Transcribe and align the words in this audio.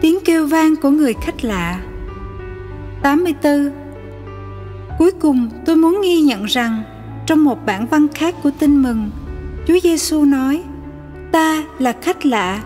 tiếng 0.00 0.18
kêu 0.24 0.46
vang 0.46 0.76
của 0.76 0.90
người 0.90 1.14
khách 1.22 1.44
lạ. 1.44 1.80
84 3.02 3.70
Cuối 4.98 5.10
cùng 5.10 5.48
tôi 5.66 5.76
muốn 5.76 6.00
ghi 6.02 6.20
nhận 6.20 6.44
rằng 6.44 6.82
trong 7.26 7.44
một 7.44 7.66
bản 7.66 7.86
văn 7.86 8.06
khác 8.14 8.34
của 8.42 8.50
tin 8.58 8.82
mừng 8.82 9.10
Chúa 9.66 9.78
Giêsu 9.82 10.24
nói 10.24 10.62
Ta 11.32 11.64
là 11.78 11.92
khách 12.02 12.26
lạ 12.26 12.62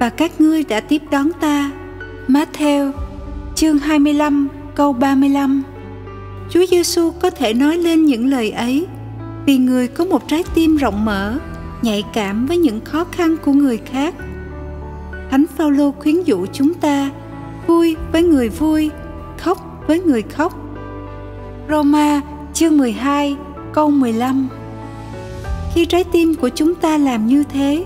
và 0.00 0.08
các 0.08 0.40
ngươi 0.40 0.64
đã 0.64 0.80
tiếp 0.80 1.02
đón 1.10 1.30
ta. 1.40 1.70
Matthew 2.28 2.92
chương 3.54 3.78
25 3.78 4.48
câu 4.74 4.92
35 4.92 5.62
Chúa 6.50 6.66
Giêsu 6.70 7.10
có 7.10 7.30
thể 7.30 7.54
nói 7.54 7.76
lên 7.76 8.04
những 8.04 8.26
lời 8.26 8.50
ấy 8.50 8.86
vì 9.46 9.58
người 9.58 9.88
có 9.88 10.04
một 10.04 10.28
trái 10.28 10.44
tim 10.54 10.76
rộng 10.76 11.04
mở, 11.04 11.38
nhạy 11.82 12.04
cảm 12.14 12.46
với 12.46 12.58
những 12.58 12.80
khó 12.84 13.04
khăn 13.04 13.36
của 13.44 13.52
người 13.52 13.76
khác. 13.76 14.14
Thánh 15.30 15.46
Phaolô 15.56 15.92
khuyến 15.98 16.22
dụ 16.22 16.46
chúng 16.52 16.74
ta 16.74 17.10
vui 17.66 17.96
với 18.12 18.22
người 18.22 18.48
vui, 18.48 18.90
khóc 19.38 19.84
với 19.86 20.00
người 20.00 20.22
khóc. 20.22 20.54
Roma 21.70 22.20
chương 22.54 22.78
12 22.78 23.36
câu 23.72 23.90
15 23.90 24.48
Khi 25.74 25.84
trái 25.84 26.04
tim 26.04 26.34
của 26.34 26.48
chúng 26.48 26.74
ta 26.74 26.98
làm 26.98 27.26
như 27.26 27.44
thế, 27.44 27.84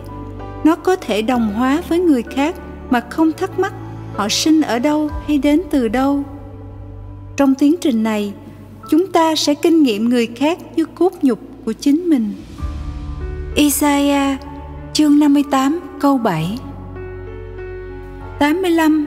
nó 0.64 0.76
có 0.76 0.96
thể 0.96 1.22
đồng 1.22 1.52
hóa 1.54 1.82
với 1.88 1.98
người 1.98 2.22
khác 2.22 2.54
mà 2.90 3.00
không 3.10 3.32
thắc 3.32 3.58
mắc 3.58 3.72
họ 4.14 4.28
sinh 4.28 4.62
ở 4.62 4.78
đâu 4.78 5.10
hay 5.26 5.38
đến 5.38 5.62
từ 5.70 5.88
đâu. 5.88 6.22
Trong 7.36 7.54
tiến 7.54 7.74
trình 7.80 8.02
này, 8.02 8.32
chúng 8.90 9.12
ta 9.12 9.34
sẽ 9.34 9.54
kinh 9.54 9.82
nghiệm 9.82 10.08
người 10.08 10.26
khác 10.26 10.58
như 10.76 10.84
cốt 10.84 11.12
nhục 11.22 11.38
của 11.64 11.72
chính 11.72 12.08
mình. 12.08 12.32
Isaiah 13.54 14.40
chương 14.92 15.18
58 15.18 15.80
câu 16.00 16.18
7 16.18 16.58
85 18.42 19.06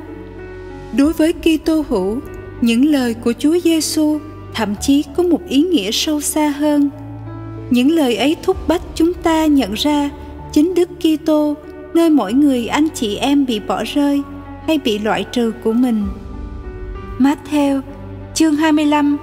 Đối 0.97 1.13
với 1.13 1.33
Kitô 1.33 1.85
hữu, 1.89 2.19
những 2.61 2.85
lời 2.85 3.13
của 3.13 3.33
Chúa 3.39 3.59
Giêsu 3.63 4.19
thậm 4.53 4.75
chí 4.81 5.03
có 5.17 5.23
một 5.23 5.39
ý 5.49 5.61
nghĩa 5.61 5.91
sâu 5.91 6.21
xa 6.21 6.49
hơn. 6.49 6.89
Những 7.69 7.91
lời 7.91 8.15
ấy 8.15 8.35
thúc 8.43 8.67
bách 8.67 8.81
chúng 8.95 9.13
ta 9.13 9.45
nhận 9.45 9.73
ra 9.73 10.09
chính 10.51 10.73
Đức 10.73 10.89
Kitô 10.99 11.55
nơi 11.93 12.09
mỗi 12.09 12.33
người 12.33 12.67
anh 12.67 12.87
chị 12.93 13.15
em 13.15 13.45
bị 13.45 13.59
bỏ 13.59 13.83
rơi 13.93 14.21
hay 14.67 14.77
bị 14.77 14.99
loại 14.99 15.25
trừ 15.31 15.51
của 15.63 15.73
mình. 15.73 16.05
Matthew 17.19 17.81
chương 18.33 18.55
25 18.55 19.17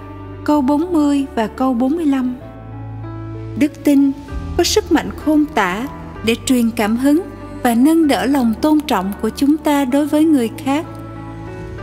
câu 0.44 0.60
40 0.60 1.26
và 1.34 1.46
câu 1.46 1.74
45 1.74 2.36
Đức 3.58 3.84
tin 3.84 4.12
có 4.56 4.64
sức 4.64 4.92
mạnh 4.92 5.10
khôn 5.16 5.44
tả 5.54 5.86
để 6.24 6.36
truyền 6.46 6.70
cảm 6.70 6.96
hứng 6.96 7.22
và 7.62 7.74
nâng 7.74 8.08
đỡ 8.08 8.26
lòng 8.26 8.54
tôn 8.60 8.80
trọng 8.80 9.12
của 9.22 9.30
chúng 9.30 9.56
ta 9.56 9.84
đối 9.84 10.06
với 10.06 10.24
người 10.24 10.50
khác. 10.58 10.86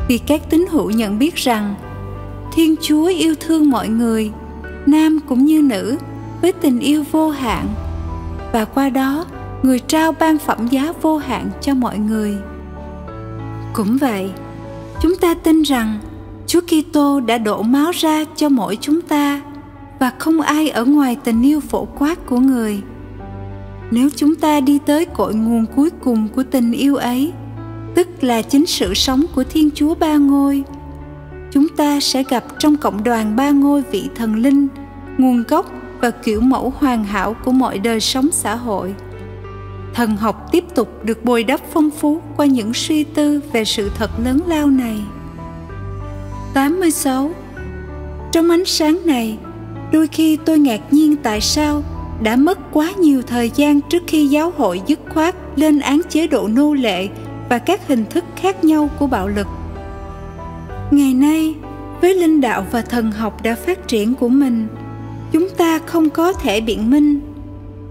Vì 0.08 0.18
các 0.18 0.42
tín 0.50 0.66
hữu 0.70 0.90
nhận 0.90 1.20
biết 1.20 1.36
rằng, 1.36 1.76
thiên 2.54 2.76
chúa 2.82 3.06
yêu 3.06 3.36
thương 3.40 3.70
mọi 3.70 3.88
người, 3.88 4.32
nam 4.86 5.20
cũng 5.28 5.46
như 5.46 5.62
nữ, 5.62 5.98
với 6.42 6.52
tình 6.52 6.80
yêu 6.80 7.04
vô 7.12 7.30
hạn. 7.30 7.68
Và 8.54 8.66
qua 8.66 8.90
đó, 8.90 9.26
người 9.64 9.80
trao 9.80 10.12
ban 10.12 10.38
phẩm 10.38 10.68
giá 10.68 10.94
vô 11.02 11.18
hạn 11.18 11.50
cho 11.62 11.74
mọi 11.74 11.98
người. 11.98 12.38
Cũng 13.74 13.98
vậy, 13.98 14.30
chúng 15.02 15.16
ta 15.16 15.34
tin 15.34 15.62
rằng 15.62 16.00
chúa 16.48 16.62
kitô 16.62 17.20
đã 17.20 17.38
đổ 17.38 17.62
máu 17.62 17.92
ra 17.92 18.26
cho 18.36 18.50
mỗi 18.50 18.78
chúng 18.82 19.02
ta 19.02 19.42
và 20.00 20.12
không 20.20 20.42
ai 20.42 20.70
ở 20.70 20.86
ngoài 20.86 21.18
tình 21.24 21.42
yêu 21.42 21.60
phổ 21.60 21.86
quát 21.86 22.26
của 22.26 22.40
người 22.40 22.82
nếu 23.92 24.10
chúng 24.16 24.36
ta 24.36 24.60
đi 24.60 24.80
tới 24.86 25.06
cội 25.06 25.36
nguồn 25.36 25.66
cuối 25.76 25.90
cùng 26.04 26.28
của 26.36 26.44
tình 26.44 26.72
yêu 26.72 26.96
ấy 26.96 27.34
tức 27.96 28.08
là 28.24 28.42
chính 28.42 28.66
sự 28.66 28.94
sống 28.94 29.26
của 29.36 29.44
thiên 29.44 29.70
chúa 29.76 29.96
ba 29.96 30.18
ngôi 30.18 30.64
chúng 31.52 31.68
ta 31.70 32.00
sẽ 32.00 32.24
gặp 32.30 32.44
trong 32.60 32.78
cộng 32.78 33.04
đoàn 33.04 33.36
ba 33.36 33.50
ngôi 33.50 33.84
vị 33.92 34.10
thần 34.16 34.36
linh 34.36 34.68
nguồn 35.18 35.44
gốc 35.48 35.72
và 36.02 36.12
kiểu 36.12 36.42
mẫu 36.42 36.74
hoàn 36.78 37.04
hảo 37.04 37.36
của 37.46 37.52
mọi 37.52 37.80
đời 37.80 38.00
sống 38.00 38.30
xã 38.32 38.56
hội. 38.56 38.94
Thần 39.94 40.18
học 40.18 40.50
tiếp 40.52 40.64
tục 40.76 41.06
được 41.06 41.26
bồi 41.26 41.44
đắp 41.44 41.62
phong 41.74 41.90
phú 41.90 42.22
qua 42.38 42.46
những 42.46 42.74
suy 42.74 43.04
tư 43.04 43.42
về 43.54 43.66
sự 43.66 43.92
thật 43.98 44.12
lớn 44.24 44.40
lao 44.48 44.68
này. 44.68 44.98
86 46.54 47.32
Trong 48.32 48.50
ánh 48.50 48.66
sáng 48.66 49.00
này, 49.06 49.38
đôi 49.92 50.08
khi 50.08 50.38
tôi 50.46 50.60
ngạc 50.60 50.94
nhiên 50.94 51.16
tại 51.24 51.42
sao 51.42 51.84
đã 52.24 52.36
mất 52.36 52.60
quá 52.72 52.92
nhiều 53.00 53.22
thời 53.22 53.52
gian 53.56 53.82
trước 53.82 54.04
khi 54.08 54.28
giáo 54.28 54.54
hội 54.58 54.82
dứt 54.88 55.00
khoát 55.14 55.36
lên 55.56 55.80
án 55.80 56.02
chế 56.10 56.28
độ 56.28 56.48
nô 56.48 56.74
lệ 56.74 57.08
và 57.50 57.60
các 57.60 57.88
hình 57.88 58.06
thức 58.10 58.24
khác 58.36 58.64
nhau 58.64 58.90
của 59.00 59.08
bạo 59.08 59.28
lực. 59.28 59.48
Ngày 60.92 61.14
nay, 61.14 61.56
với 62.02 62.16
linh 62.16 62.42
đạo 62.42 62.66
và 62.72 62.82
thần 62.82 63.12
học 63.12 63.44
đã 63.44 63.56
phát 63.56 63.88
triển 63.88 64.16
của 64.16 64.30
mình, 64.30 64.68
chúng 65.32 65.48
ta 65.58 65.80
không 65.80 66.10
có 66.10 66.34
thể 66.34 66.62
biện 66.62 66.90
minh, 66.90 67.20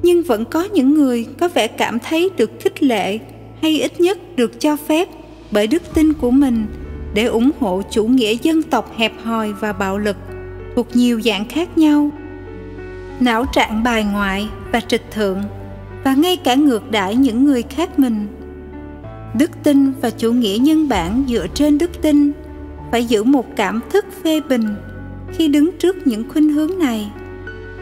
nhưng 0.02 0.22
vẫn 0.22 0.44
có 0.44 0.64
những 0.64 0.94
người 0.94 1.26
có 1.40 1.48
vẻ 1.48 1.66
cảm 1.66 1.98
thấy 1.98 2.30
được 2.36 2.50
khích 2.60 2.82
lệ 2.82 3.18
hay 3.62 3.80
ít 3.80 4.00
nhất 4.00 4.36
được 4.36 4.60
cho 4.60 4.76
phép 4.76 5.08
bởi 5.50 5.66
đức 5.66 5.82
tin 5.94 6.12
của 6.12 6.30
mình 6.30 6.66
để 7.14 7.24
ủng 7.24 7.50
hộ 7.60 7.82
chủ 7.90 8.04
nghĩa 8.04 8.36
dân 8.42 8.62
tộc 8.62 8.92
hẹp 8.96 9.12
hòi 9.24 9.52
và 9.52 9.72
bạo 9.72 9.98
lực 9.98 10.16
thuộc 10.76 10.96
nhiều 10.96 11.20
dạng 11.20 11.48
khác 11.48 11.78
nhau 11.78 12.10
não 13.20 13.44
trạng 13.52 13.82
bài 13.82 14.04
ngoại 14.04 14.48
và 14.72 14.80
trịch 14.80 15.10
thượng, 15.10 15.42
và 16.04 16.14
ngay 16.14 16.36
cả 16.36 16.54
ngược 16.54 16.90
đãi 16.90 17.16
những 17.16 17.44
người 17.44 17.62
khác 17.62 17.98
mình. 17.98 18.26
Đức 19.38 19.50
tin 19.62 19.92
và 20.00 20.10
chủ 20.10 20.32
nghĩa 20.32 20.58
nhân 20.60 20.88
bản 20.88 21.24
dựa 21.28 21.46
trên 21.54 21.78
đức 21.78 22.02
tin, 22.02 22.32
phải 22.90 23.04
giữ 23.04 23.24
một 23.24 23.46
cảm 23.56 23.80
thức 23.90 24.04
phê 24.24 24.40
bình 24.40 24.74
khi 25.32 25.48
đứng 25.48 25.70
trước 25.78 26.06
những 26.06 26.28
khuynh 26.28 26.52
hướng 26.52 26.78
này, 26.78 27.10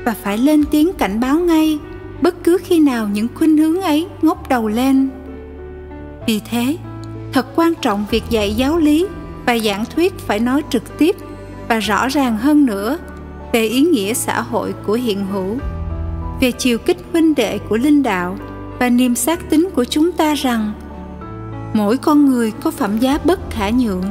và 0.04 0.14
phải 0.22 0.38
lên 0.38 0.64
tiếng 0.70 0.92
cảnh 0.92 1.20
báo 1.20 1.38
ngay 1.38 1.78
bất 2.22 2.44
cứ 2.44 2.58
khi 2.64 2.80
nào 2.80 3.08
những 3.12 3.28
khuynh 3.34 3.56
hướng 3.56 3.80
ấy 3.80 4.06
ngóc 4.22 4.48
đầu 4.48 4.68
lên. 4.68 5.08
Vì 6.26 6.41
thế, 6.50 6.76
thật 7.32 7.47
quan 7.56 7.72
trọng 7.74 8.04
việc 8.10 8.24
dạy 8.30 8.54
giáo 8.54 8.78
lý 8.78 9.06
và 9.47 9.58
giảng 9.58 9.84
thuyết 9.84 10.18
phải 10.18 10.41
nói 10.41 10.62
trực 10.70 10.98
tiếp 10.98 11.16
và 11.68 11.78
rõ 11.78 12.08
ràng 12.08 12.36
hơn 12.36 12.66
nữa 12.66 12.98
về 13.53 13.65
ý 13.65 13.81
nghĩa 13.81 14.15
xã 14.15 14.41
hội 14.41 14.75
của 14.87 14.93
hiện 14.93 15.27
hữu, 15.33 15.57
về 16.41 16.51
chiều 16.51 16.79
kích 16.79 16.97
huynh 17.12 17.34
đệ 17.34 17.59
của 17.59 17.77
linh 17.77 18.03
đạo 18.03 18.37
và 18.79 18.89
niềm 18.89 19.15
xác 19.15 19.51
tín 19.51 19.69
của 19.75 19.84
chúng 19.84 20.12
ta 20.12 20.34
rằng, 20.34 20.73
mỗi 21.75 21.97
con 21.97 22.27
người 22.27 22.51
có 22.51 22.71
phẩm 22.71 22.99
giá 22.99 23.19
bất 23.25 23.51
khả 23.51 23.71
nhượng 23.71 24.05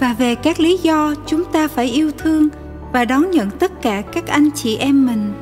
và 0.00 0.14
về 0.18 0.34
các 0.34 0.60
lý 0.60 0.76
do 0.76 1.14
chúng 1.26 1.44
ta 1.44 1.68
phải 1.68 1.86
yêu 1.86 2.10
thương 2.18 2.48
và 2.92 3.04
đón 3.04 3.30
nhận 3.30 3.50
tất 3.50 3.82
cả 3.82 4.02
các 4.12 4.26
anh 4.26 4.50
chị 4.50 4.76
em 4.76 5.06
mình. 5.06 5.32